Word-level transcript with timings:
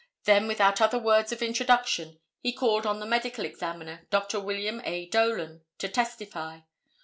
Then 0.23 0.47
without 0.47 0.81
other 0.81 0.97
words 0.97 1.31
of 1.31 1.43
introduction 1.43 2.17
he 2.39 2.53
called 2.53 2.87
on 2.87 2.99
the 2.99 3.05
Medical 3.05 3.45
Examiner, 3.45 4.07
Dr. 4.09 4.39
William 4.39 4.81
A. 4.83 5.05
Dolan, 5.05 5.61
to 5.77 5.87
testify. 5.87 6.61